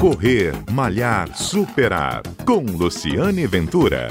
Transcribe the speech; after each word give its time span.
Correr, 0.00 0.52
Malhar, 0.70 1.34
Superar. 1.34 2.22
Com 2.44 2.60
Luciane 2.64 3.46
Ventura. 3.46 4.08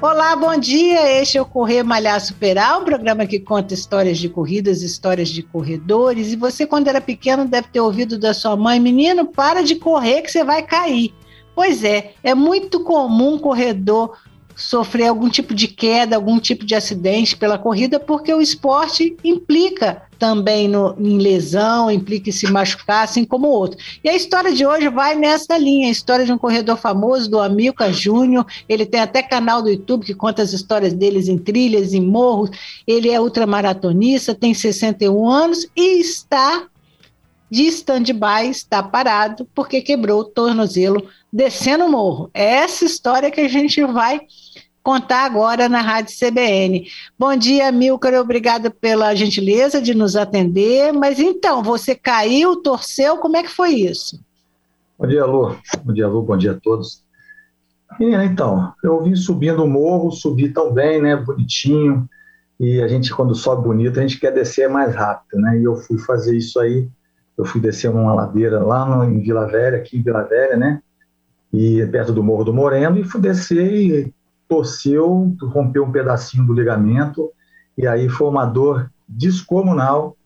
Olá, 0.00 0.36
bom 0.36 0.56
dia. 0.56 1.20
Este 1.20 1.38
é 1.38 1.42
o 1.42 1.44
Correr 1.44 1.82
Malhar 1.82 2.20
Superar, 2.20 2.80
um 2.80 2.84
programa 2.84 3.26
que 3.26 3.40
conta 3.40 3.74
histórias 3.74 4.18
de 4.18 4.28
corridas, 4.28 4.80
histórias 4.80 5.28
de 5.28 5.42
corredores. 5.42 6.32
E 6.32 6.36
você, 6.36 6.64
quando 6.64 6.86
era 6.86 7.00
pequeno, 7.00 7.46
deve 7.46 7.66
ter 7.68 7.80
ouvido 7.80 8.16
da 8.16 8.32
sua 8.32 8.56
mãe: 8.56 8.78
menino, 8.78 9.26
para 9.26 9.62
de 9.62 9.74
correr 9.74 10.22
que 10.22 10.30
você 10.30 10.44
vai 10.44 10.62
cair. 10.62 11.12
Pois 11.58 11.82
é, 11.82 12.12
é 12.22 12.36
muito 12.36 12.78
comum 12.84 13.34
um 13.34 13.38
corredor 13.40 14.16
sofrer 14.54 15.08
algum 15.08 15.28
tipo 15.28 15.52
de 15.52 15.66
queda, 15.66 16.14
algum 16.14 16.38
tipo 16.38 16.64
de 16.64 16.72
acidente 16.72 17.36
pela 17.36 17.58
corrida, 17.58 17.98
porque 17.98 18.32
o 18.32 18.40
esporte 18.40 19.16
implica 19.24 20.02
também 20.20 20.68
no, 20.68 20.94
em 21.00 21.18
lesão, 21.18 21.90
implica 21.90 22.30
em 22.30 22.32
se 22.32 22.48
machucar, 22.48 23.02
assim 23.02 23.24
como 23.24 23.48
o 23.48 23.50
outro. 23.50 23.76
E 24.04 24.08
a 24.08 24.14
história 24.14 24.52
de 24.52 24.64
hoje 24.64 24.88
vai 24.88 25.16
nessa 25.16 25.58
linha, 25.58 25.88
a 25.88 25.90
história 25.90 26.24
de 26.24 26.32
um 26.32 26.38
corredor 26.38 26.76
famoso, 26.76 27.28
do 27.28 27.40
Amilcar 27.40 27.92
Júnior, 27.92 28.46
ele 28.68 28.86
tem 28.86 29.00
até 29.00 29.20
canal 29.20 29.60
do 29.60 29.68
YouTube 29.68 30.06
que 30.06 30.14
conta 30.14 30.42
as 30.42 30.52
histórias 30.52 30.92
deles 30.92 31.26
em 31.26 31.38
trilhas, 31.38 31.92
em 31.92 32.00
morros, 32.00 32.50
ele 32.86 33.10
é 33.10 33.20
ultramaratonista, 33.20 34.32
tem 34.32 34.54
61 34.54 35.28
anos 35.28 35.66
e 35.74 35.98
está 35.98 36.68
de 37.50 37.64
stand-by, 37.64 38.48
está 38.50 38.82
parado, 38.82 39.46
porque 39.54 39.80
quebrou 39.80 40.20
o 40.20 40.24
tornozelo 40.24 41.06
descendo 41.32 41.84
o 41.84 41.90
morro. 41.90 42.30
É 42.34 42.44
essa 42.56 42.84
história 42.84 43.30
que 43.30 43.40
a 43.40 43.48
gente 43.48 43.82
vai 43.84 44.20
contar 44.82 45.24
agora 45.24 45.68
na 45.68 45.80
Rádio 45.80 46.16
CBN. 46.18 46.86
Bom 47.18 47.36
dia, 47.36 47.70
Milcar, 47.70 48.14
obrigada 48.14 48.70
pela 48.70 49.14
gentileza 49.14 49.82
de 49.82 49.94
nos 49.94 50.16
atender. 50.16 50.92
Mas 50.92 51.18
então, 51.18 51.62
você 51.62 51.94
caiu, 51.94 52.56
torceu, 52.62 53.18
como 53.18 53.36
é 53.36 53.42
que 53.42 53.50
foi 53.50 53.70
isso? 53.70 54.18
Bom 54.98 55.06
dia, 55.06 55.24
Lu. 55.24 55.56
Bom 55.84 55.92
dia, 55.92 56.08
Lu. 56.08 56.22
Bom 56.22 56.36
dia 56.36 56.52
a 56.52 56.54
todos. 56.54 57.04
Então, 58.00 58.72
eu 58.82 59.02
vim 59.02 59.14
subindo 59.14 59.64
o 59.64 59.68
morro, 59.68 60.10
subi 60.10 60.50
tão 60.50 60.72
bem, 60.72 61.00
né, 61.00 61.16
bonitinho, 61.16 62.08
e 62.60 62.80
a 62.82 62.88
gente, 62.88 63.12
quando 63.14 63.34
sobe 63.34 63.64
bonito, 63.64 63.98
a 63.98 64.02
gente 64.02 64.20
quer 64.20 64.32
descer 64.32 64.68
mais 64.68 64.94
rápido, 64.94 65.40
né, 65.40 65.58
e 65.58 65.64
eu 65.64 65.74
fui 65.76 65.98
fazer 65.98 66.36
isso 66.36 66.60
aí, 66.60 66.88
eu 67.38 67.44
fui 67.44 67.60
descer 67.60 67.88
uma 67.88 68.12
ladeira 68.12 68.60
lá 68.60 68.84
no, 68.84 69.04
em 69.04 69.20
Vila 69.20 69.46
Velha, 69.46 69.78
aqui 69.78 69.96
em 69.96 70.02
Vila 70.02 70.24
Velha, 70.24 70.56
né, 70.56 70.82
e 71.52 71.86
perto 71.86 72.12
do 72.12 72.22
Morro 72.22 72.44
do 72.44 72.52
Moreno, 72.52 72.98
e 72.98 73.04
fui 73.04 73.20
descer 73.20 73.72
e 73.72 74.14
torceu, 74.48 75.34
rompeu 75.42 75.84
um 75.84 75.92
pedacinho 75.92 76.44
do 76.44 76.52
ligamento, 76.52 77.30
e 77.76 77.86
aí 77.86 78.08
foi 78.08 78.26
uma 78.28 78.44
dor 78.44 78.90
descomunal. 79.08 80.16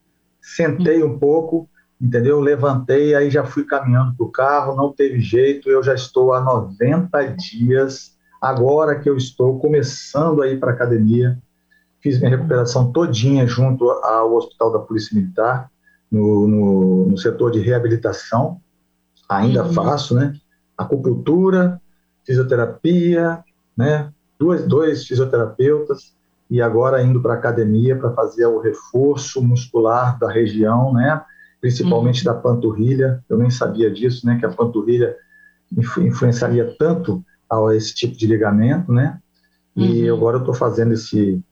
Sentei 0.40 1.05
um 1.05 1.18
pouco, 1.18 1.68
entendeu? 2.00 2.40
Levantei, 2.40 3.14
aí 3.14 3.30
já 3.30 3.44
fui 3.44 3.64
caminhando 3.64 4.14
para 4.16 4.27
o 4.27 4.30
carro, 4.30 4.74
não 4.74 4.92
teve 4.92 5.20
jeito, 5.20 5.68
eu 5.68 5.83
já 5.83 5.94
estou 5.94 6.33
há 6.33 6.40
90 6.40 7.36
dias, 7.36 8.16
agora 8.40 8.98
que 8.98 9.08
eu 9.08 9.16
estou 9.16 9.58
começando 9.60 10.42
a 10.42 10.48
ir 10.48 10.58
para 10.58 10.72
academia, 10.72 11.38
fiz 12.00 12.18
minha 12.18 12.30
recuperação 12.30 12.90
todinha 12.90 13.46
junto 13.46 13.88
ao 13.90 14.34
Hospital 14.34 14.72
da 14.72 14.78
Polícia 14.80 15.14
Militar, 15.14 15.70
no, 16.12 16.46
no, 16.46 17.06
no 17.06 17.16
setor 17.16 17.50
de 17.50 17.58
reabilitação, 17.58 18.60
ainda 19.27 19.64
uhum. 19.64 19.72
faço, 19.72 20.14
né? 20.14 20.34
Acupuntura, 20.77 21.80
fisioterapia, 22.27 23.42
né? 23.74 24.12
Duas, 24.38 24.66
dois 24.66 25.06
fisioterapeutas 25.06 26.12
e 26.50 26.60
agora 26.60 27.02
indo 27.02 27.22
para 27.22 27.33
a 27.33 27.36
academia 27.36 27.96
para 27.96 28.12
fazer 28.12 28.45
o 28.45 28.61
reforço 28.61 29.42
muscular 29.42 30.18
da 30.18 30.30
região, 30.30 30.92
né? 30.92 31.23
Principalmente 31.62 32.27
uhum. 32.27 32.34
da 32.34 32.39
panturrilha. 32.39 33.24
Eu 33.27 33.39
nem 33.39 33.48
sabia 33.50 33.90
disso, 33.90 34.27
né? 34.27 34.36
Que 34.39 34.44
a 34.44 34.50
panturrilha 34.50 35.17
influ 35.74 36.06
influenciaria 36.06 36.77
tanto 36.79 37.24
a 37.50 37.74
esse 37.74 37.94
tipo 37.94 38.14
de 38.17 38.27
ligamento, 38.27 38.92
né? 38.92 39.18
E 39.74 40.11
uhum. 40.11 40.17
agora 40.17 40.36
eu 40.36 40.40
estou 40.40 40.55
fazendo 40.55 40.92
esse 40.92 41.42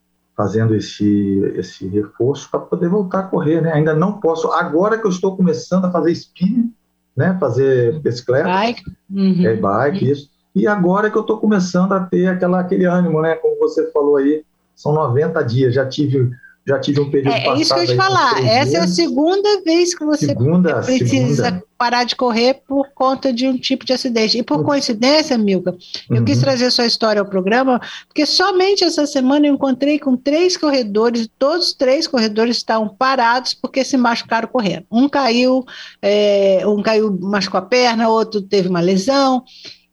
fazendo 0.41 0.75
esse 0.75 1.53
esse 1.55 1.87
reforço 1.87 2.51
para 2.51 2.61
poder 2.61 2.89
voltar 2.89 3.21
a 3.21 3.25
correr, 3.25 3.61
né? 3.61 3.73
Ainda 3.75 3.95
não 3.95 4.15
posso. 4.15 4.51
Agora 4.53 4.97
que 4.97 5.07
eu 5.07 5.11
estou 5.11 5.37
começando 5.37 5.85
a 5.85 5.91
fazer 5.91 6.13
spinning, 6.13 6.73
né? 7.15 7.37
Fazer 7.39 8.01
bicicleta, 8.01 8.49
bike, 8.49 8.83
uhum. 9.11 9.47
é 9.47 9.55
bike, 9.55 10.11
isso 10.11 10.31
e 10.55 10.67
agora 10.67 11.11
que 11.11 11.17
eu 11.17 11.21
estou 11.21 11.39
começando 11.39 11.93
a 11.93 12.01
ter 12.01 12.27
aquela, 12.27 12.61
aquele 12.61 12.85
ânimo, 12.85 13.21
né? 13.23 13.35
Como 13.37 13.59
você 13.59 13.91
falou 13.93 14.17
aí, 14.17 14.45
são 14.75 14.93
90 14.93 15.43
dias, 15.43 15.75
já 15.75 15.87
tive 15.87 16.31
já 16.71 16.79
tive 16.79 17.01
um 17.01 17.11
período 17.11 17.35
é, 17.35 17.47
é 17.47 17.57
isso 17.59 17.75
que 17.75 17.81
eu 17.81 17.87
te 17.87 17.97
falar. 17.97 18.45
Essa 18.45 18.79
é 18.79 18.81
a 18.81 18.89
segunda 18.89 19.63
vez 19.63 19.95
que 19.95 20.05
você 20.05 20.27
segunda, 20.27 20.81
precisa 20.81 21.45
segunda. 21.45 21.65
parar 21.77 22.05
de 22.05 22.17
correr 22.17 22.63
por 22.67 22.89
conta 22.95 23.33
de 23.33 23.47
um 23.47 23.57
tipo 23.57 23.85
de 23.85 23.93
acidente. 23.93 24.39
E 24.39 24.43
por 24.43 24.59
uhum. 24.59 24.65
coincidência, 24.65 25.37
Milka, 25.37 25.77
eu 26.09 26.17
uhum. 26.17 26.25
quis 26.25 26.39
trazer 26.39 26.71
sua 26.71 26.87
história 26.87 27.21
ao 27.21 27.27
programa, 27.27 27.81
porque 28.07 28.25
somente 28.25 28.85
essa 28.85 29.07
semana 29.07 29.47
eu 29.47 29.55
encontrei 29.55 29.99
com 29.99 30.17
três 30.17 30.57
corredores, 30.57 31.29
todos 31.39 31.69
os 31.69 31.75
três 31.75 32.07
corredores 32.07 32.57
estavam 32.57 32.89
parados 32.89 33.53
porque 33.53 33.85
se 33.85 33.97
machucaram 33.97 34.49
correndo. 34.49 34.87
Um 34.91 35.09
caiu, 35.09 35.65
é, 36.01 36.63
um 36.67 36.83
caiu, 36.83 37.19
machucou 37.21 37.59
a 37.59 37.63
perna, 37.63 38.09
outro 38.09 38.41
teve 38.41 38.69
uma 38.69 38.81
lesão. 38.81 39.45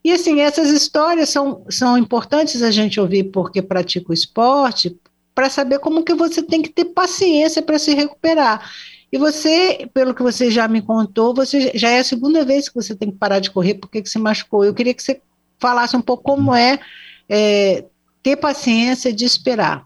E 0.04 0.12
assim, 0.12 0.40
essas 0.40 0.70
histórias 0.70 1.28
são, 1.28 1.64
são 1.68 1.98
importantes 1.98 2.62
a 2.62 2.70
gente 2.70 3.00
ouvir 3.00 3.24
porque 3.24 3.60
pratica 3.60 4.10
o 4.10 4.14
esporte, 4.14 4.96
para 5.38 5.48
saber 5.48 5.78
como 5.78 6.02
que 6.02 6.14
você 6.14 6.42
tem 6.42 6.60
que 6.60 6.68
ter 6.68 6.86
paciência 6.86 7.62
para 7.62 7.78
se 7.78 7.94
recuperar. 7.94 8.68
E 9.12 9.16
você, 9.16 9.88
pelo 9.94 10.12
que 10.12 10.20
você 10.20 10.50
já 10.50 10.66
me 10.66 10.82
contou, 10.82 11.32
você 11.32 11.70
já 11.76 11.90
é 11.90 12.00
a 12.00 12.04
segunda 12.04 12.44
vez 12.44 12.68
que 12.68 12.74
você 12.74 12.92
tem 12.92 13.12
que 13.12 13.18
parar 13.18 13.38
de 13.38 13.52
correr 13.52 13.74
porque 13.74 14.02
que 14.02 14.08
se 14.08 14.18
machucou. 14.18 14.64
Eu 14.64 14.74
queria 14.74 14.92
que 14.92 15.00
você 15.00 15.20
falasse 15.60 15.96
um 15.96 16.00
pouco 16.02 16.24
como 16.24 16.52
é, 16.52 16.80
é 17.28 17.84
ter 18.20 18.34
paciência 18.34 19.12
de 19.12 19.24
esperar. 19.24 19.84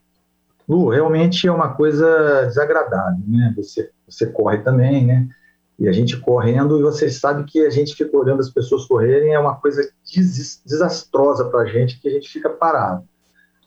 Lu, 0.66 0.88
realmente 0.88 1.46
é 1.46 1.52
uma 1.52 1.74
coisa 1.74 2.46
desagradável, 2.46 3.22
né? 3.28 3.52
Você, 3.54 3.90
você 4.08 4.24
corre 4.24 4.56
também, 4.62 5.04
né? 5.04 5.28
E 5.78 5.86
a 5.86 5.92
gente 5.92 6.16
correndo, 6.16 6.78
e 6.78 6.82
você 6.82 7.10
sabe 7.10 7.44
que 7.44 7.60
a 7.60 7.68
gente 7.68 7.94
fica 7.94 8.16
olhando 8.16 8.40
as 8.40 8.48
pessoas 8.48 8.86
correrem, 8.86 9.34
é 9.34 9.38
uma 9.38 9.56
coisa 9.56 9.86
des 10.02 10.62
desastrosa 10.64 11.44
para 11.50 11.60
a 11.60 11.66
gente, 11.66 12.00
que 12.00 12.08
a 12.08 12.10
gente 12.10 12.30
fica 12.30 12.48
parado. 12.48 13.06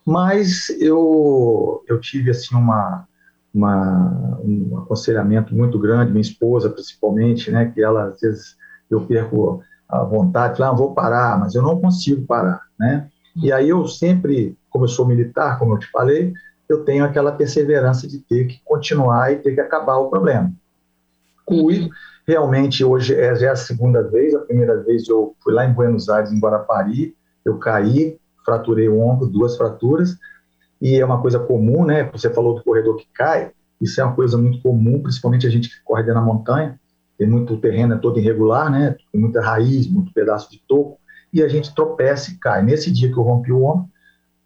Mas 0.06 0.70
eu, 0.80 1.84
eu 1.88 2.00
tive, 2.00 2.30
assim, 2.30 2.56
uma, 2.56 3.08
uma, 3.54 4.40
um 4.44 4.78
aconselhamento 4.80 5.56
muito 5.56 5.80
grande, 5.80 6.12
minha 6.12 6.22
esposa 6.22 6.70
principalmente, 6.70 7.50
né, 7.50 7.72
que 7.74 7.82
ela, 7.82 8.10
às 8.10 8.20
vezes, 8.20 8.56
eu 8.90 9.02
perco 9.02 9.64
a 9.90 10.04
vontade, 10.04 10.58
falar, 10.58 10.70
ah, 10.70 10.76
vou 10.76 10.94
parar, 10.94 11.40
mas 11.40 11.56
eu 11.56 11.62
não 11.62 11.80
consigo 11.80 12.26
parar, 12.26 12.62
né? 12.78 13.08
E 13.36 13.52
aí 13.52 13.70
eu 13.70 13.88
sempre, 13.88 14.58
como 14.70 14.86
eu 14.86 14.90
sou 14.90 15.06
militar, 15.06 15.60
como 15.60 15.74
eu 15.74 15.80
te 15.80 15.90
falei, 15.92 16.34
eu 16.68 16.84
tenho 16.84 17.04
aquela 17.04 17.32
perseverança 17.32 18.08
de 18.08 18.20
ter 18.20 18.46
que 18.46 18.62
continuar 18.64 19.32
e 19.32 19.38
ter 19.38 19.54
que 19.54 19.62
acabar 19.62 19.98
o 19.98 20.10
problema. 20.10 20.52
Cuido. 21.46 21.90
Realmente, 22.28 22.84
hoje 22.84 23.14
é, 23.14 23.36
já 23.36 23.48
é 23.48 23.50
a 23.52 23.56
segunda 23.56 24.02
vez. 24.02 24.34
A 24.34 24.40
primeira 24.40 24.82
vez 24.82 25.08
eu 25.08 25.36
fui 25.44 25.54
lá 25.54 25.66
em 25.66 25.74
Buenos 25.74 26.10
Aires, 26.10 26.32
em 26.32 26.40
Guarapari, 26.40 27.16
eu 27.44 27.60
caí, 27.60 28.18
fraturei 28.46 28.88
o 28.88 29.00
ombro, 29.00 29.28
duas 29.28 29.58
fraturas, 29.58 30.18
e 30.82 30.96
é 30.96 31.06
uma 31.06 31.22
coisa 31.22 31.40
comum, 31.40 31.84
né? 31.84 32.04
Você 32.14 32.30
falou 32.30 32.56
do 32.56 32.64
corredor 32.64 32.98
que 32.98 33.08
cai, 33.14 33.52
isso 33.82 34.00
é 34.00 34.04
uma 34.04 34.16
coisa 34.16 34.38
muito 34.38 34.62
comum, 34.62 35.02
principalmente 35.02 35.48
a 35.48 35.50
gente 35.50 35.70
que 35.70 35.84
corre 35.84 36.04
dentro 36.04 36.20
da 36.20 36.26
montanha, 36.26 36.80
tem 37.18 37.28
muito 37.28 37.58
terreno 37.58 37.94
é 37.94 37.98
todo 37.98 38.20
irregular, 38.20 38.70
né? 38.70 38.96
Tem 39.12 39.20
muita 39.20 39.42
raiz, 39.42 39.88
muito 39.88 40.14
pedaço 40.14 40.52
de 40.52 40.62
toco, 40.68 41.00
e 41.32 41.42
a 41.42 41.47
gente 41.47 41.74
tropeça 41.74 42.32
e 42.32 42.36
cai. 42.36 42.64
Nesse 42.64 42.92
dia 42.92 43.12
que 43.12 43.18
eu 43.18 43.24
rompi 43.24 43.52
o 43.52 43.64
ombro, 43.64 43.90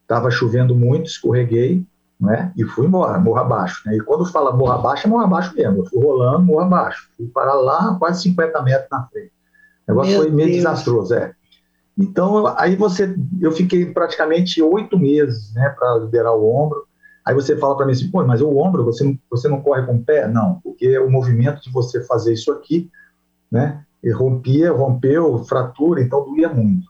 estava 0.01 0.31
chovendo 0.31 0.75
muito, 0.75 1.07
escorreguei, 1.07 1.85
né? 2.19 2.51
E 2.55 2.63
fui 2.65 2.85
embora, 2.85 3.17
morro 3.19 3.39
abaixo. 3.39 3.81
Né? 3.85 3.95
E 3.95 3.99
quando 4.01 4.25
fala 4.25 4.51
morro 4.51 4.71
abaixo, 4.71 5.07
é 5.07 5.09
morro 5.09 5.23
abaixo 5.23 5.55
mesmo. 5.55 5.77
Eu 5.77 5.85
fui 5.85 6.03
rolando, 6.03 6.43
morro 6.43 6.61
abaixo. 6.61 7.09
Fui 7.15 7.27
parar 7.27 7.53
lá, 7.53 7.95
quase 7.97 8.23
50 8.23 8.61
metros 8.61 8.89
na 8.91 9.03
frente. 9.03 9.31
O 9.87 9.91
negócio 9.91 10.11
Meu 10.11 10.21
foi 10.21 10.31
meio 10.31 10.49
Deus. 10.49 10.57
desastroso, 10.57 11.13
é. 11.13 11.33
Então, 11.99 12.47
aí 12.57 12.75
você, 12.75 13.13
eu 13.41 13.51
fiquei 13.51 13.85
praticamente 13.87 14.61
oito 14.61 14.97
meses, 14.97 15.53
né, 15.53 15.69
para 15.77 15.97
liberar 15.97 16.33
o 16.33 16.49
ombro. 16.49 16.87
Aí 17.25 17.35
você 17.35 17.57
fala 17.57 17.75
para 17.75 17.85
mim 17.85 17.91
assim, 17.91 18.09
pô, 18.09 18.23
mas 18.25 18.41
o 18.41 18.57
ombro, 18.57 18.85
você 18.85 19.03
não, 19.03 19.19
você 19.29 19.49
não 19.49 19.61
corre 19.61 19.85
com 19.85 19.97
o 19.97 20.03
pé? 20.03 20.27
Não, 20.27 20.61
porque 20.63 20.97
o 20.97 21.11
movimento 21.11 21.61
de 21.61 21.71
você 21.71 22.01
fazer 22.05 22.33
isso 22.33 22.51
aqui, 22.53 22.89
né, 23.51 23.83
rompia, 24.15 24.71
rompeu, 24.71 25.43
fratura, 25.43 26.01
então 26.01 26.23
doía 26.23 26.47
muito. 26.47 26.87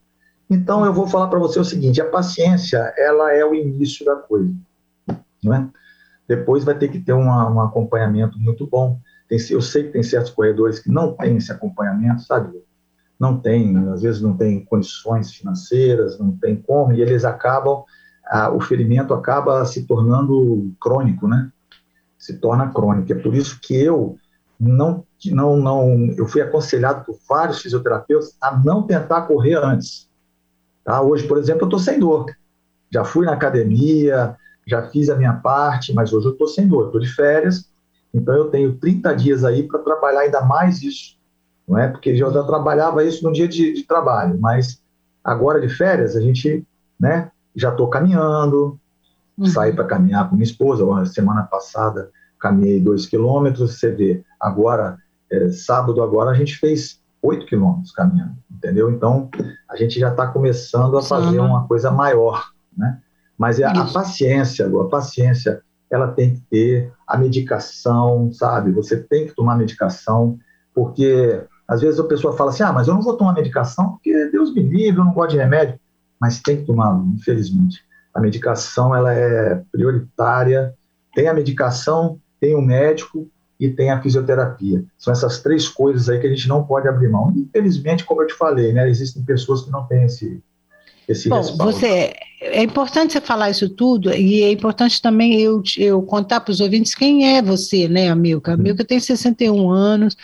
Então, 0.50 0.86
eu 0.86 0.94
vou 0.94 1.08
falar 1.08 1.28
para 1.28 1.40
você 1.40 1.60
o 1.60 1.66
seguinte, 1.66 2.00
a 2.00 2.10
paciência, 2.10 2.94
ela 2.98 3.34
é 3.34 3.44
o 3.44 3.56
início 3.56 4.06
da 4.06 4.16
coisa 4.16 4.54
não 5.44 5.54
é? 5.54 5.70
Depois 6.28 6.64
vai 6.64 6.78
ter 6.78 6.90
que 6.90 7.00
ter 7.00 7.14
uma, 7.14 7.50
um 7.50 7.62
acompanhamento 7.62 8.38
muito 8.40 8.68
bom. 8.68 9.00
Tem, 9.28 9.40
eu 9.50 9.62
sei 9.62 9.86
que 9.86 9.94
tem 9.94 10.04
certos 10.04 10.32
corredores 10.32 10.80
que 10.80 10.92
não 10.92 11.14
têm 11.14 11.38
esse 11.38 11.52
acompanhamento, 11.52 12.22
sabe? 12.24 12.62
Não 13.20 13.40
tem, 13.40 13.78
às 13.90 14.02
vezes 14.02 14.22
não 14.22 14.36
tem 14.36 14.64
condições 14.64 15.32
financeiras, 15.32 16.18
não 16.18 16.32
tem 16.32 16.56
como, 16.56 16.94
e 16.94 17.02
eles 17.02 17.26
acabam, 17.26 17.84
o 18.54 18.62
ferimento 18.62 19.14
acaba 19.14 19.66
se 19.66 19.86
tornando 19.86 20.72
crônico, 20.80 21.28
né? 21.28 21.52
Se 22.18 22.38
torna 22.38 22.72
crônico. 22.72 23.12
É 23.12 23.16
por 23.16 23.34
isso 23.34 23.60
que 23.62 23.76
eu 23.76 24.18
não, 24.60 25.06
não, 25.26 25.58
não, 25.58 26.14
eu 26.18 26.28
fui 26.28 26.42
aconselhado 26.42 27.06
por 27.06 27.18
vários 27.28 27.62
fisioterapeutas 27.62 28.36
a 28.42 28.58
não 28.58 28.84
tentar 28.84 29.24
correr 29.24 29.56
antes. 29.56 30.10
Tá? 30.84 31.02
Hoje, 31.02 31.28
por 31.28 31.38
exemplo, 31.38 31.64
eu 31.64 31.68
estou 31.68 31.80
sem 31.80 32.00
dor. 32.00 32.26
Já 32.92 33.04
fui 33.04 33.26
na 33.26 33.34
academia, 33.34 34.36
já 34.66 34.88
fiz 34.90 35.10
a 35.10 35.16
minha 35.16 35.34
parte, 35.34 35.94
mas 35.94 36.14
hoje 36.14 36.28
eu 36.28 36.32
estou 36.32 36.48
sem 36.48 36.68
dor, 36.68 36.88
estou 36.88 37.02
de 37.02 37.08
férias, 37.08 37.70
então 38.14 38.34
eu 38.36 38.50
tenho 38.50 38.78
30 38.78 39.14
dias 39.14 39.44
aí 39.44 39.64
para 39.64 39.80
trabalhar 39.80 40.22
ainda 40.22 40.42
mais 40.42 40.82
isso, 40.82 41.18
não 41.70 41.78
é? 41.78 41.88
Porque 41.88 42.10
eu 42.10 42.18
já 42.18 42.44
trabalhava 42.44 43.04
isso 43.04 43.24
no 43.24 43.32
dia 43.32 43.48
de, 43.48 43.74
de 43.74 43.84
trabalho, 43.84 44.38
mas 44.42 44.82
agora 45.24 45.62
de 45.62 45.70
férias 45.70 46.16
a 46.16 46.22
gente, 46.22 46.66
né? 47.00 47.32
Já 47.56 47.70
estou 47.70 47.88
caminhando, 47.88 48.80
uhum. 49.38 49.46
saí 49.46 49.72
para 49.72 49.86
caminhar 49.86 50.28
com 50.28 50.36
minha 50.36 50.46
esposa. 50.46 51.06
Semana 51.06 51.44
passada 51.44 52.10
caminhei 52.40 52.80
dois 52.80 53.06
quilômetros. 53.06 53.78
Você 53.78 53.92
vê, 53.92 54.24
agora 54.40 54.98
é, 55.32 55.52
sábado 55.52 56.02
agora 56.02 56.32
a 56.32 56.34
gente 56.34 56.58
fez 56.58 57.00
oito 57.22 57.46
quilômetros 57.46 57.92
caminhando, 57.92 58.36
entendeu? 58.50 58.90
Então 58.90 59.30
a 59.70 59.76
gente 59.76 60.00
já 60.00 60.10
está 60.10 60.26
começando 60.26 60.98
a 60.98 61.04
fazer 61.04 61.40
uma 61.40 61.68
coisa 61.68 61.92
maior, 61.92 62.52
né? 62.76 63.00
Mas 63.38 63.60
é 63.60 63.66
a, 63.66 63.72
a 63.72 63.86
paciência, 63.86 64.68
a 64.68 64.86
paciência, 64.86 65.62
ela 65.90 66.08
tem 66.08 66.36
que 66.36 66.42
ter 66.50 66.94
a 67.08 67.18
medicação, 67.18 68.32
sabe? 68.34 68.72
Você 68.72 68.98
tem 68.98 69.28
que 69.28 69.36
tomar 69.36 69.58
medicação, 69.58 70.38
porque 70.74 71.42
às 71.70 71.82
vezes 71.82 72.00
a 72.00 72.04
pessoa 72.04 72.36
fala 72.36 72.50
assim: 72.50 72.64
ah, 72.64 72.74
mas 72.74 72.88
eu 72.88 72.96
não 72.96 73.02
vou 73.02 73.16
tomar 73.16 73.34
medicação 73.34 73.92
porque 73.92 74.12
Deus 74.32 74.52
me 74.52 74.64
livre, 74.64 75.00
eu 75.00 75.06
não 75.06 75.14
gosto 75.14 75.32
de 75.32 75.38
remédio. 75.38 75.80
Mas 76.20 76.42
tem 76.42 76.58
que 76.58 76.66
tomar, 76.66 77.00
infelizmente. 77.16 77.82
A 78.14 78.20
medicação 78.20 78.94
ela 78.94 79.14
é 79.14 79.62
prioritária. 79.72 80.74
Tem 81.14 81.28
a 81.28 81.34
medicação, 81.34 82.20
tem 82.42 82.56
o 82.56 82.62
médico 82.62 83.30
e 83.60 83.70
tem 83.70 83.92
a 83.92 84.02
fisioterapia. 84.02 84.84
São 84.98 85.14
essas 85.14 85.42
três 85.42 85.68
coisas 85.68 86.10
aí 86.10 86.20
que 86.20 86.26
a 86.26 86.30
gente 86.30 86.48
não 86.48 86.64
pode 86.64 86.88
abrir 86.88 87.08
mão. 87.08 87.32
Infelizmente, 87.36 88.04
como 88.04 88.24
eu 88.24 88.28
te 88.28 88.34
falei, 88.34 88.74
né, 88.74 88.90
existem 88.90 89.24
pessoas 89.24 89.62
que 89.62 89.72
não 89.72 89.86
têm 89.86 90.04
esse, 90.04 90.42
esse 91.08 91.30
Bom, 91.30 91.38
respaldo. 91.38 91.72
Você, 91.72 92.14
é 92.42 92.64
importante 92.64 93.14
você 93.14 93.22
falar 93.22 93.50
isso 93.50 93.70
tudo 93.70 94.14
e 94.14 94.44
é 94.44 94.52
importante 94.52 95.02
também 95.02 95.40
eu, 95.40 95.62
eu 95.78 96.02
contar 96.02 96.40
para 96.40 96.52
os 96.52 96.62
ouvintes 96.62 96.96
quem 96.96 97.38
é 97.38 97.42
você, 97.42 97.88
né, 97.88 98.10
Amilca? 98.10 98.54
Amilca 98.54 98.84
tem 98.84 99.00
61 99.00 99.70
anos, 99.70 100.16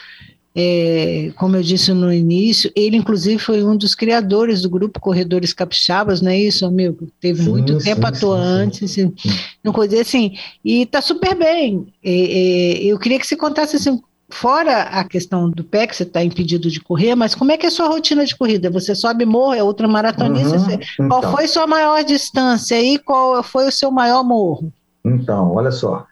é, 0.56 1.34
como 1.36 1.58
eu 1.58 1.62
disse 1.62 1.92
no 1.92 2.14
início, 2.14 2.72
ele 2.74 2.96
inclusive 2.96 3.38
foi 3.38 3.62
um 3.62 3.76
dos 3.76 3.94
criadores 3.94 4.62
do 4.62 4.70
grupo 4.70 5.02
Corredores 5.02 5.52
Capixabas, 5.52 6.22
não 6.22 6.32
é 6.32 6.40
isso, 6.40 6.66
Amilca? 6.66 7.06
Teve 7.20 7.44
sim, 7.44 7.50
muito 7.50 7.80
sim, 7.80 7.90
tempo 7.90 8.02
sim, 8.02 8.08
atuante, 8.08 8.86
assim, 8.86 9.14
não 9.62 9.74
coisa 9.74 10.00
assim, 10.00 10.38
e 10.64 10.84
está 10.84 11.02
super 11.02 11.36
bem. 11.36 11.86
É, 12.02 12.12
é, 12.12 12.84
eu 12.86 12.98
queria 12.98 13.20
que 13.20 13.28
você 13.28 13.36
contasse 13.36 13.76
assim, 13.76 14.02
fora 14.30 14.84
a 14.84 15.04
questão 15.04 15.50
do 15.50 15.62
pé, 15.62 15.86
que 15.86 15.96
você 15.96 16.04
está 16.04 16.24
impedido 16.24 16.70
de 16.72 16.80
correr, 16.80 17.16
mas 17.16 17.36
como 17.36 17.52
é 17.52 17.58
que 17.58 17.66
é 17.66 17.70
a 17.70 17.72
sua 17.72 17.88
rotina 17.90 18.26
de 18.26 18.36
corrida? 18.36 18.70
Você 18.70 18.96
sobe 18.96 19.26
morro, 19.26 19.54
é 19.54 19.62
outra 19.62 19.90
maratonista? 19.90 20.56
Uhum, 20.56 20.80
então. 20.94 21.10
Qual 21.10 21.34
foi 21.34 21.48
sua 21.48 21.68
maior 21.68 22.02
distância 22.02 22.82
e 22.82 22.98
qual 22.98 23.44
foi 23.44 23.68
o 23.68 23.72
seu 23.72 23.92
maior 23.92 24.24
morro? 24.24 24.72
Então, 25.04 25.54
olha 25.54 25.72
só. 25.72 26.08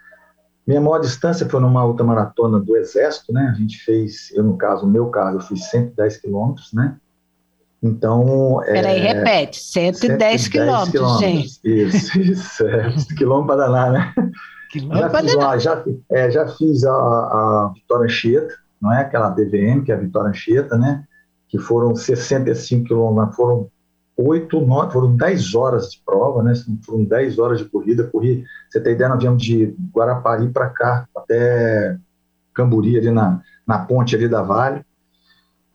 Minha 0.66 0.80
maior 0.80 1.00
distância 1.00 1.48
foi 1.48 1.60
numa 1.60 1.86
ultramaratona 1.86 2.60
do 2.60 2.78
Exército, 2.78 3.34
né? 3.34 3.52
A 3.54 3.60
gente 3.60 3.78
fez, 3.84 4.32
eu 4.34 4.44
no 4.44 4.58
caso, 4.58 4.86
no 4.86 4.92
meu 4.92 5.08
caso, 5.08 5.38
eu 5.38 5.42
fiz 5.42 5.70
110 5.70 6.18
quilômetros, 6.18 6.72
né? 6.74 6.98
Então. 7.82 8.62
Peraí, 8.66 9.00
é, 9.00 9.14
repete, 9.14 9.60
110, 9.60 10.00
110 10.00 10.48
quilômetros, 10.48 11.20
gente. 11.20 11.60
Isso, 11.64 12.20
isso, 12.22 12.68
é, 12.68 12.96
quilômetros 13.18 13.48
para 13.48 13.68
danar, 13.68 13.92
né? 13.92 14.14
já 14.74 15.10
fiz, 15.10 15.36
lá, 15.36 15.58
já, 15.58 15.84
é, 16.10 16.32
já 16.32 16.48
fiz 16.48 16.84
a, 16.86 16.92
a 16.92 17.72
Vitória 17.76 18.06
Anchieta, 18.06 18.56
não 18.82 18.92
é 18.92 19.02
aquela 19.02 19.30
DVM, 19.30 19.84
que 19.84 19.92
é 19.92 19.96
a 19.96 20.00
Vitória 20.00 20.30
Anchieta, 20.30 20.78
né? 20.78 21.04
Que 21.50 21.60
foram 21.60 21.94
65 21.94 22.86
quilômetros, 22.86 23.36
foram 23.36 23.70
8, 24.16 24.62
9, 24.62 24.94
foram 24.94 25.16
10 25.16 25.56
horas 25.56 25.90
de 25.92 26.02
prova, 26.06 26.44
né? 26.44 26.54
Foram 26.86 27.04
10 27.04 27.40
horas 27.40 27.60
de 27.60 27.66
corrida. 27.66 28.04
Corri, 28.04 28.46
você 28.70 28.80
tem 28.80 28.94
ideia, 28.94 29.10
nós 29.10 29.20
viemos 29.20 29.42
de 29.42 29.76
Guarapari 29.94 30.50
para 30.50 30.70
cá, 30.70 31.08
até 31.16 31.98
Camburi, 32.54 32.98
ali 32.98 33.10
na, 33.10 33.42
na 33.66 33.80
ponte 33.80 34.16
ali 34.16 34.28
da 34.28 34.44
Vale. 34.44 34.86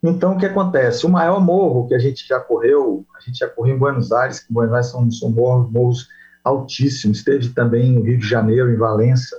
Então, 0.00 0.34
o 0.34 0.38
que 0.38 0.46
acontece? 0.46 1.04
O 1.04 1.08
maior 1.08 1.40
morro 1.40 1.88
que 1.88 1.94
a 1.94 1.98
gente 1.98 2.26
já 2.26 2.38
correu, 2.38 3.04
a 3.16 3.20
gente 3.20 3.38
já 3.38 3.48
correu 3.48 3.74
em 3.74 3.78
Buenos 3.78 4.12
Aires, 4.12 4.38
que 4.38 4.52
Buenos 4.52 4.72
Aires 4.72 4.90
são, 4.90 5.10
são 5.10 5.30
morros, 5.30 5.72
morros 5.72 6.08
altíssimo. 6.44 7.12
Esteve 7.12 7.48
também 7.48 7.92
no 7.92 8.02
Rio 8.02 8.18
de 8.18 8.26
Janeiro, 8.26 8.70
em 8.72 8.76
Valença, 8.76 9.36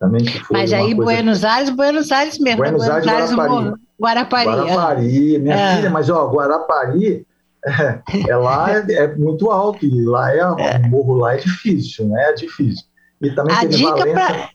também 0.00 0.24
que 0.24 0.40
foi 0.40 0.58
Mas 0.58 0.72
aí. 0.72 0.92
Buenos 0.92 1.44
Aires, 1.44 1.70
Buenos 1.70 2.10
Aires 2.10 2.38
mesmo. 2.40 2.58
Buenos, 2.58 2.84
Buenos 2.84 3.06
Aires, 3.06 3.32
Guarapari. 3.32 3.74
Guarapari. 4.00 4.46
Guarapari, 4.46 5.38
minha 5.38 5.54
é. 5.54 5.76
filha, 5.76 5.90
mas 5.90 6.10
ó, 6.10 6.28
Guarapari 6.28 7.24
é, 7.66 8.02
é 8.28 8.36
lá 8.36 8.70
é, 8.72 8.92
é, 8.92 9.14
muito 9.16 9.50
alto 9.50 9.84
e 9.84 10.04
lá 10.04 10.32
é, 10.32 10.38
é. 10.38 10.78
o 10.78 10.88
morro 10.88 11.14
lá 11.16 11.34
é 11.34 11.38
difícil, 11.38 12.08
né? 12.08 12.30
É 12.30 12.32
difícil. 12.32 12.84
E 13.20 13.30
também 13.30 13.54
a 13.54 13.64
dica 13.64 13.90
Valença. 13.90 14.12
Pra... 14.12 14.50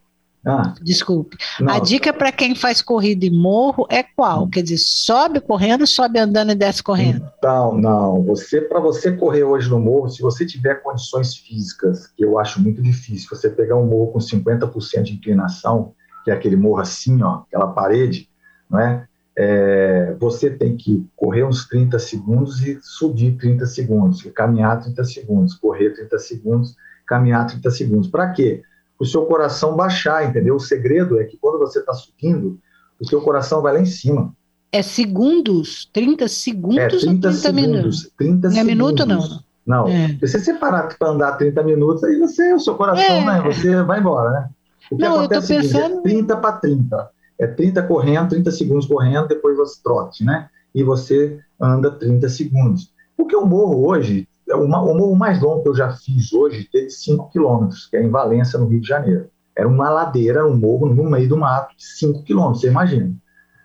Ah, 0.48 0.76
Desculpe. 0.80 1.38
Não. 1.60 1.74
A 1.74 1.80
dica 1.80 2.14
para 2.14 2.32
quem 2.32 2.54
faz 2.54 2.80
corrida 2.80 3.26
em 3.26 3.32
morro 3.32 3.88
é 3.90 4.04
qual? 4.04 4.48
Quer 4.48 4.62
dizer, 4.62 4.78
sobe 4.78 5.40
correndo, 5.40 5.88
sobe 5.88 6.20
andando 6.20 6.52
e 6.52 6.56
desce 6.56 6.84
correndo? 6.84 7.28
Então, 7.40 7.76
não. 7.76 8.24
Você, 8.26 8.62
para 8.62 8.80
você 8.80 9.12
correr 9.12 9.44
hoje 9.44 9.68
no 9.68 9.80
morro, 9.80 10.08
se 10.08 10.22
você 10.22 10.46
tiver 10.46 10.84
condições 10.84 11.36
físicas, 11.36 12.06
que 12.16 12.24
eu 12.24 12.38
acho 12.38 12.62
muito 12.62 12.80
difícil, 12.80 13.28
você 13.28 13.50
pegar 13.50 13.76
um 13.76 13.88
morro 13.88 14.12
com 14.12 14.20
50% 14.20 15.02
de 15.02 15.14
inclinação, 15.14 15.94
que 16.24 16.30
é 16.30 16.34
aquele 16.36 16.56
morro 16.56 16.80
assim, 16.80 17.24
ó, 17.24 17.42
aquela 17.48 17.68
parede, 17.68 18.30
não 18.70 18.80
é? 18.80 19.08
É? 19.38 20.16
você 20.20 20.50
tem 20.50 20.78
que 20.78 21.06
correr 21.16 21.44
uns 21.44 21.68
30 21.68 22.00
segundos 22.00 22.66
e 22.66 22.80
subir 22.82 23.38
30 23.38 23.66
segundos, 23.66 24.22
caminhar 24.34 24.82
30 24.82 25.04
segundos, 25.04 25.56
correr 25.56 25.92
30 25.92 26.20
segundos, 26.20 26.76
caminhar 27.06 27.48
30 27.48 27.72
segundos. 27.72 28.08
Para 28.08 28.32
quê? 28.32 28.64
o 29.00 29.06
seu 29.06 29.26
coração 29.26 29.76
baixar, 29.76 30.28
entendeu? 30.28 30.56
O 30.56 30.60
segredo 30.60 31.20
é 31.20 31.26
que 31.26 31.38
quando 31.38 31.60
você 31.60 31.80
está 31.80 31.94
subindo, 31.94 32.60
o 33.00 33.08
seu 33.08 33.22
coração 33.22 33.62
vai 33.62 33.74
lá 33.74 33.80
em 33.80 33.86
cima. 33.86 34.34
É 34.72 34.82
segundos? 34.82 35.90
30 35.94 36.28
segundos 36.28 36.78
é, 36.78 36.88
30 36.88 37.06
ou 37.06 37.12
30 37.12 37.32
segundos, 37.34 37.68
minutos? 37.68 38.12
30 38.18 38.50
não 38.50 38.58
é 38.58 38.64
minuto, 38.64 39.06
não? 39.06 39.40
Não. 39.66 39.88
É. 39.88 40.10
Se 40.20 40.28
você 40.28 40.40
separar 40.40 40.96
para 40.98 41.10
andar 41.10 41.34
30 41.34 41.64
minutos, 41.64 42.04
aí 42.04 42.20
você, 42.20 42.54
o 42.54 42.60
seu 42.60 42.76
coração, 42.76 43.04
é. 43.04 43.26
né? 43.26 43.42
Você 43.42 43.82
vai 43.84 44.00
embora, 44.00 44.32
né? 44.32 44.50
O 44.92 44.98
que 44.98 45.04
não, 45.04 45.20
acontece 45.20 45.56
eu 45.56 45.62
tô 45.62 45.68
pensando... 45.68 46.00
é 46.00 46.02
30 46.02 46.38
para 46.38 46.52
30. 46.58 47.12
É 47.40 47.48
30 47.48 47.84
correndo, 47.84 48.30
30 48.30 48.52
segundos 48.52 48.86
correndo, 48.86 49.28
depois 49.28 49.58
você 49.58 49.82
trote, 49.84 50.24
né? 50.24 50.50
E 50.74 50.84
você 50.84 51.40
anda 51.60 51.92
30 51.92 52.30
segundos. 52.30 52.94
Porque 53.18 53.36
o 53.36 53.46
morro 53.46 53.88
hoje, 53.88 54.28
é 54.50 54.56
o 54.56 54.68
morro 54.68 55.16
mais 55.16 55.42
longo 55.42 55.64
que 55.64 55.70
eu 55.70 55.76
já 55.76 55.92
fiz 55.92 56.32
hoje 56.34 56.70
teve 56.72 56.90
5 56.90 57.30
quilômetros, 57.32 57.88
que 57.88 57.98
é 57.98 58.04
em 58.04 58.10
Valência, 58.10 58.60
no 58.60 58.68
Rio 58.68 58.82
de 58.82 58.88
Janeiro. 58.88 59.30
Era 59.58 59.68
uma 59.68 59.90
ladeira, 59.90 60.46
um 60.46 60.56
morro 60.56 60.88
no 60.88 61.10
meio 61.10 61.30
do 61.30 61.38
mato, 61.38 61.76
de 61.76 61.86
5 61.86 62.24
quilômetros, 62.24 62.62
você 62.62 62.68
imagina. 62.68 63.14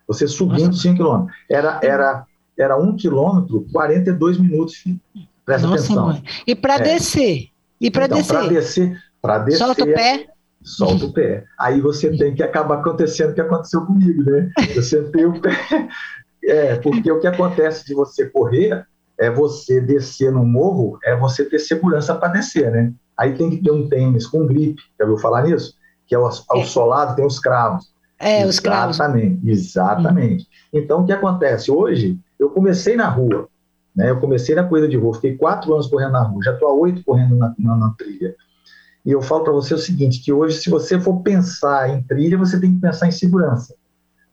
Você 0.06 0.26
subindo 0.26 0.74
5 0.74 0.96
quilômetros. 0.96 1.36
Era, 1.48 1.80
era, 1.82 2.24
era 2.56 2.78
1 2.78 2.82
um 2.82 2.96
quilômetro, 2.96 3.66
42 3.72 4.38
minutos. 4.38 4.84
Presta 5.44 5.66
Nossa, 5.66 5.84
atenção. 5.84 6.06
Mãe. 6.06 6.22
E 6.46 6.54
para 6.54 6.74
é. 6.76 6.78
descer? 6.78 7.48
E 7.80 7.90
para 7.90 8.06
então, 8.06 8.18
descer? 8.18 8.34
Para 8.34 8.48
descer, 8.48 9.02
para 9.20 9.38
descer. 9.38 9.58
Solta 9.58 9.82
o 9.82 9.86
pé. 9.86 10.28
Solta 10.62 11.06
o 11.06 11.12
pé. 11.12 11.44
Aí 11.58 11.80
você 11.80 12.16
tem 12.16 12.34
que 12.34 12.42
acabar 12.42 12.78
acontecendo 12.78 13.30
o 13.30 13.34
que 13.34 13.40
aconteceu 13.40 13.84
comigo, 13.86 14.22
né? 14.24 14.50
Você 14.74 15.02
tem 15.10 15.24
o 15.24 15.40
pé. 15.40 15.50
É, 16.42 16.76
porque 16.76 17.10
o 17.10 17.20
que 17.20 17.26
acontece 17.26 17.84
de 17.86 17.94
você 17.94 18.26
correr 18.26 18.86
é 19.18 19.30
você 19.30 19.80
descer 19.80 20.32
no 20.32 20.44
morro, 20.44 20.98
é 21.04 21.14
você 21.14 21.44
ter 21.44 21.58
segurança 21.58 22.14
para 22.14 22.32
descer, 22.32 22.70
né? 22.70 22.92
Aí 23.16 23.34
tem 23.34 23.50
que 23.50 23.62
ter 23.62 23.70
um 23.70 23.86
tênis 23.88 24.26
com 24.26 24.46
gripe, 24.46 24.80
já 24.98 25.04
ouviu 25.04 25.18
falar 25.18 25.42
nisso? 25.42 25.74
Que 26.06 26.14
é 26.14 26.18
o, 26.18 26.26
ao 26.48 26.60
é. 26.60 26.64
solado 26.64 27.14
tem 27.14 27.26
os 27.26 27.38
cravos. 27.38 27.92
É, 28.18 28.46
os 28.46 28.58
cravos. 28.58 28.96
Exatamente, 28.96 29.50
exatamente. 29.50 30.44
Hum. 30.44 30.78
Então, 30.78 31.02
o 31.02 31.06
que 31.06 31.12
acontece? 31.12 31.70
Hoje, 31.70 32.18
eu 32.38 32.48
comecei 32.48 32.96
na 32.96 33.08
rua, 33.08 33.48
né? 33.94 34.08
Eu 34.10 34.18
comecei 34.18 34.54
na 34.54 34.64
corrida 34.64 34.88
de 34.88 34.96
rua, 34.96 35.14
fiquei 35.14 35.36
quatro 35.36 35.74
anos 35.74 35.86
correndo 35.86 36.12
na 36.12 36.22
rua, 36.22 36.42
já 36.42 36.54
estou 36.54 36.68
há 36.68 36.72
oito 36.72 37.04
correndo 37.04 37.36
na, 37.36 37.54
na, 37.58 37.76
na 37.76 37.94
trilha. 37.98 38.34
E 39.04 39.12
eu 39.12 39.22
falo 39.22 39.44
para 39.44 39.52
você 39.52 39.74
o 39.74 39.78
seguinte, 39.78 40.22
que 40.22 40.32
hoje, 40.32 40.58
se 40.58 40.68
você 40.68 41.00
for 41.00 41.22
pensar 41.22 41.88
em 41.90 42.02
trilha, 42.02 42.36
você 42.36 42.60
tem 42.60 42.74
que 42.74 42.80
pensar 42.80 43.08
em 43.08 43.12
segurança 43.12 43.74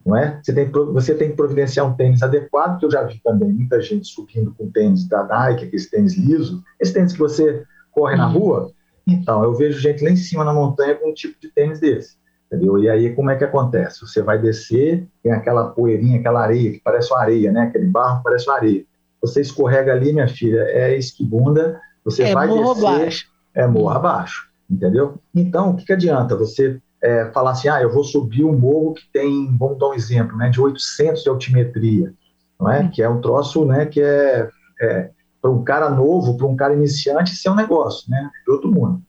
não 0.07 0.15
é? 0.15 0.39
Você 0.41 0.53
tem, 0.53 0.71
você 0.71 1.13
tem 1.13 1.31
que 1.31 1.36
providenciar 1.36 1.86
um 1.86 1.93
tênis 1.93 2.24
adequado, 2.24 2.79
que 2.79 2.86
eu 2.86 2.91
já 2.91 3.03
vi 3.03 3.19
também 3.21 3.51
muita 3.51 3.81
gente 3.81 4.07
subindo 4.07 4.55
com 4.57 4.71
tênis 4.71 5.05
da 5.05 5.24
Nike, 5.25 5.65
aqueles 5.65 5.89
tênis 5.89 6.15
liso, 6.15 6.63
esse 6.79 6.93
tênis 6.93 7.12
que 7.12 7.19
você 7.19 7.63
corre 7.91 8.15
na 8.15 8.27
uhum. 8.27 8.39
rua. 8.39 8.71
Então, 9.05 9.43
eu 9.43 9.53
vejo 9.53 9.77
gente 9.79 10.01
lá 10.01 10.09
em 10.09 10.15
cima 10.15 10.45
na 10.45 10.53
montanha 10.53 10.95
com 10.95 11.09
um 11.09 11.13
tipo 11.13 11.38
de 11.41 11.50
tênis 11.50 11.81
desse. 11.81 12.15
Entendeu? 12.45 12.77
E 12.77 12.89
aí, 12.89 13.13
como 13.13 13.29
é 13.29 13.36
que 13.36 13.43
acontece? 13.43 14.00
Você 14.00 14.21
vai 14.21 14.41
descer, 14.41 15.05
tem 15.21 15.33
aquela 15.33 15.67
poeirinha, 15.67 16.19
aquela 16.19 16.41
areia, 16.41 16.71
que 16.71 16.79
parece 16.81 17.12
uma 17.12 17.19
areia, 17.19 17.51
né? 17.51 17.63
Aquele 17.63 17.88
barro 17.88 18.21
parece 18.24 18.47
uma 18.47 18.55
areia. 18.55 18.86
Você 19.21 19.41
escorrega 19.41 19.91
ali, 19.91 20.13
minha 20.13 20.29
filha, 20.29 20.62
é 20.69 20.97
esquibunda, 20.97 21.81
você 22.05 22.24
é 22.24 22.33
vai 22.33 22.47
descer, 22.47 22.86
abaixo. 22.86 23.27
é 23.53 23.67
morro 23.67 23.89
abaixo, 23.89 24.47
entendeu? 24.69 25.19
Então, 25.33 25.71
o 25.71 25.75
que, 25.75 25.86
que 25.86 25.93
adianta 25.93 26.36
você 26.36 26.79
é, 27.01 27.31
falar 27.31 27.51
assim, 27.51 27.67
ah, 27.67 27.81
eu 27.81 27.91
vou 27.91 28.03
subir 28.03 28.43
um 28.43 28.57
morro 28.57 28.93
que 28.93 29.03
tem, 29.12 29.55
vamos 29.57 29.79
dar 29.79 29.89
um 29.89 29.93
exemplo, 29.93 30.36
né, 30.36 30.50
de 30.50 30.59
800 30.59 31.24
de 31.24 31.29
altimetria, 31.29 32.13
não 32.59 32.69
é? 32.69 32.88
Que 32.88 33.01
é 33.01 33.09
um 33.09 33.21
troço, 33.21 33.65
né, 33.65 33.86
que 33.86 34.01
é, 34.01 34.50
é 34.81 35.12
para 35.41 35.51
um 35.51 35.63
cara 35.63 35.89
novo, 35.89 36.36
para 36.38 36.47
um 36.47 36.55
cara 36.55 36.74
iniciante, 36.74 37.33
isso 37.33 37.47
é 37.47 37.51
um 37.51 37.55
negócio, 37.55 38.09
né, 38.09 38.29
de 38.45 38.51
outro 38.51 38.71
mundo. 38.71 39.01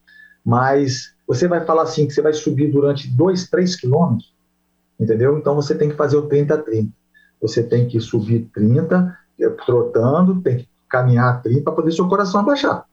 Mas 0.45 1.13
você 1.27 1.47
vai 1.47 1.65
falar 1.65 1.83
assim 1.83 2.07
que 2.07 2.13
você 2.13 2.21
vai 2.21 2.33
subir 2.33 2.71
durante 2.71 3.07
2, 3.07 3.49
3 3.49 3.75
quilômetros, 3.75 4.33
entendeu? 4.99 5.37
Então 5.37 5.55
você 5.55 5.75
tem 5.75 5.89
que 5.89 5.95
fazer 5.95 6.17
o 6.17 6.27
30 6.27 6.53
a 6.53 6.57
30. 6.57 6.91
Você 7.41 7.63
tem 7.63 7.87
que 7.87 7.99
subir 7.99 8.49
30, 8.53 9.17
é, 9.39 9.49
trotando, 9.49 10.41
tem 10.41 10.57
que 10.57 10.69
caminhar 10.89 11.41
30 11.41 11.63
para 11.63 11.73
poder 11.73 11.91
seu 11.91 12.07
coração 12.07 12.41
abaixar. 12.41 12.85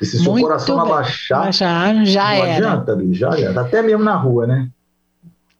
E 0.00 0.06
se 0.06 0.18
seu 0.18 0.32
Muito 0.32 0.44
coração 0.46 0.76
bem. 0.82 0.92
abaixar, 0.92 1.40
abaixar 1.40 2.04
já 2.06 2.22
não 2.36 2.44
era. 2.44 2.72
adianta, 2.72 2.98
já 3.12 3.38
era. 3.38 3.60
Até 3.60 3.82
mesmo 3.82 4.04
na 4.04 4.16
rua, 4.16 4.46
né? 4.46 4.70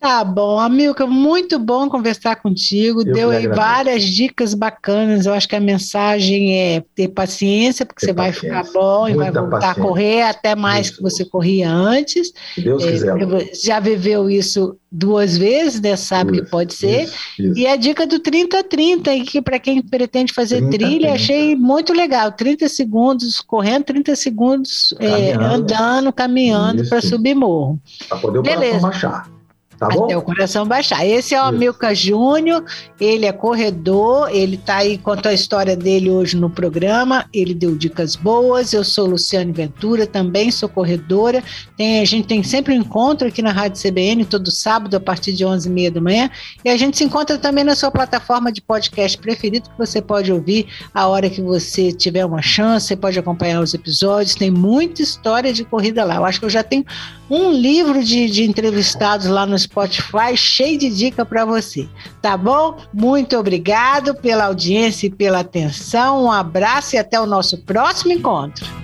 Tá 0.01 0.25
bom, 0.25 0.59
Amilca, 0.59 1.07
muito 1.07 1.59
bom 1.59 1.87
conversar 1.91 2.37
contigo. 2.37 3.03
Eu 3.03 3.13
Deu 3.13 3.31
aí 3.31 3.47
várias 3.47 4.03
dicas 4.03 4.55
bacanas. 4.55 5.27
Eu 5.27 5.35
acho 5.35 5.47
que 5.47 5.55
a 5.55 5.61
mensagem 5.61 6.59
é 6.59 6.83
ter 6.95 7.09
paciência, 7.09 7.85
porque 7.85 8.07
ter 8.07 8.13
você 8.13 8.15
paciência. 8.15 8.51
vai 8.51 8.65
ficar 8.65 8.73
bom 8.73 9.03
Muita 9.03 9.13
e 9.13 9.17
vai 9.19 9.31
voltar 9.31 9.51
paciência. 9.51 9.83
a 9.83 9.87
correr 9.87 10.23
até 10.23 10.57
mais 10.57 10.87
isso. 10.87 10.97
que 10.97 11.03
você 11.03 11.23
corria 11.27 11.71
antes. 11.71 12.33
Se 12.55 12.63
Deus 12.63 12.83
é, 12.83 12.93
quiser. 12.93 13.51
Já 13.63 13.79
viveu 13.79 14.31
isso 14.31 14.75
duas 14.91 15.37
vezes, 15.37 15.83
né? 15.83 15.95
Sabe 15.97 16.33
isso, 16.33 16.45
que 16.45 16.51
pode 16.51 16.73
ser. 16.73 17.03
Isso. 17.03 17.59
E 17.59 17.67
a 17.67 17.77
dica 17.77 18.07
do 18.07 18.19
30-30, 18.21 19.23
que 19.27 19.43
para 19.43 19.59
quem 19.59 19.83
pretende 19.83 20.33
fazer 20.33 20.61
30, 20.61 20.71
trilha, 20.79 21.09
30. 21.09 21.13
achei 21.13 21.55
muito 21.55 21.93
legal. 21.93 22.33
30 22.33 22.71
segundos 22.71 23.39
correndo, 23.43 23.85
30 23.85 24.17
segundos 24.17 24.95
é, 24.99 25.35
andando, 25.35 26.11
caminhando 26.11 26.89
para 26.89 27.03
subir 27.03 27.35
morro. 27.35 27.79
Para 28.09 28.17
poder 28.17 28.41
Beleza. 28.41 28.81
baixar. 28.81 29.40
Tá 29.81 29.89
bom? 29.89 30.05
Até 30.05 30.15
o 30.15 30.21
coração 30.21 30.67
baixar. 30.67 31.07
Esse 31.07 31.35
é 31.35 31.41
o 31.41 31.47
Amilca 31.47 31.95
Júnior, 31.95 32.63
ele 33.01 33.25
é 33.25 33.33
corredor, 33.33 34.29
ele 34.31 34.57
está 34.57 34.77
aí, 34.77 34.99
contou 34.99 35.31
a 35.31 35.33
história 35.33 35.75
dele 35.75 36.11
hoje 36.11 36.37
no 36.37 36.51
programa, 36.51 37.25
ele 37.33 37.55
deu 37.55 37.75
dicas 37.75 38.15
boas, 38.15 38.75
eu 38.75 38.85
sou 38.85 39.07
Luciane 39.07 39.53
Ventura, 39.53 40.07
também 40.07 40.51
sou 40.51 40.69
corredora, 40.69 41.43
tem, 41.79 42.01
a 42.01 42.05
gente 42.05 42.29
tem 42.29 42.43
sempre 42.43 42.75
um 42.75 42.77
encontro 42.77 43.27
aqui 43.27 43.41
na 43.41 43.53
Rádio 43.53 43.81
CBN, 43.81 44.27
todo 44.27 44.51
sábado, 44.51 44.95
a 44.99 45.01
partir 45.01 45.33
de 45.33 45.47
11h30 45.47 45.91
da 45.91 46.01
manhã, 46.03 46.31
e 46.63 46.69
a 46.69 46.77
gente 46.77 46.99
se 46.99 47.05
encontra 47.05 47.39
também 47.39 47.65
na 47.65 47.75
sua 47.75 47.91
plataforma 47.91 48.53
de 48.53 48.61
podcast 48.61 49.17
preferido, 49.17 49.71
que 49.71 49.79
você 49.79 50.03
pode 50.03 50.31
ouvir 50.31 50.67
a 50.93 51.07
hora 51.07 51.31
que 51.31 51.41
você 51.41 51.91
tiver 51.91 52.27
uma 52.27 52.43
chance, 52.43 52.89
você 52.89 52.97
pode 52.97 53.19
acompanhar 53.19 53.63
os 53.63 53.73
episódios, 53.73 54.35
tem 54.35 54.51
muita 54.51 55.01
história 55.01 55.55
de 55.55 55.65
corrida 55.65 56.05
lá, 56.05 56.17
eu 56.17 56.25
acho 56.27 56.39
que 56.39 56.45
eu 56.45 56.51
já 56.51 56.63
tenho 56.63 56.85
um 57.31 57.53
livro 57.53 58.03
de, 58.03 58.29
de 58.29 58.43
entrevistados 58.43 59.27
lá 59.27 59.47
no 59.47 59.59
Spotify 59.59 60.37
cheio 60.37 60.77
de 60.77 60.91
dica 60.91 61.25
para 61.25 61.45
você. 61.45 61.89
Tá 62.21 62.37
bom? 62.37 62.77
Muito 62.93 63.39
obrigado 63.39 64.15
pela 64.17 64.47
audiência 64.47 65.07
e 65.07 65.11
pela 65.11 65.41
atenção. 65.41 66.25
Um 66.25 66.33
abraço 66.33 66.97
e 66.97 66.99
até 66.99 67.21
o 67.21 67.27
nosso 67.27 67.59
próximo 67.59 68.13
encontro. 68.13 68.80